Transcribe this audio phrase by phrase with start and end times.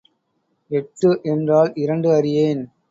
[0.71, 2.63] எட்டு என்றால் இரண்டு அறியேன்.